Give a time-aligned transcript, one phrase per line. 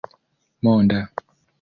[0.63, 0.99] monda